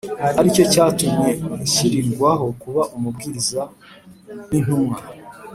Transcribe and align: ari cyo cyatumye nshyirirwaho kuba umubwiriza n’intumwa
ari 0.39 0.49
cyo 0.55 0.63
cyatumye 0.73 1.29
nshyirirwaho 1.63 2.45
kuba 2.61 2.81
umubwiriza 2.95 3.61
n’intumwa 4.49 4.99